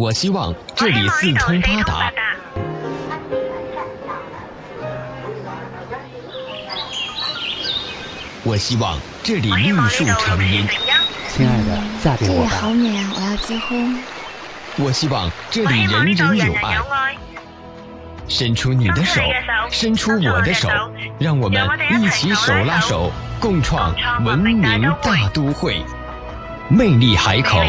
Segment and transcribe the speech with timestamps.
[0.00, 2.10] 我希望这里四通八达。
[8.42, 10.66] 我希望这里绿树成荫。
[11.28, 12.48] 亲爱的，嫁给我吧。
[12.50, 14.02] 这里好美啊，我要结婚。
[14.78, 16.78] 我希望这里人人有爱。
[18.26, 19.20] 伸出你的手，
[19.70, 20.70] 伸出我的手，
[21.18, 21.60] 让我们
[22.00, 23.94] 一起手拉手，共创
[24.24, 24.62] 文明
[25.02, 25.84] 大都会，
[26.70, 27.60] 魅力海口。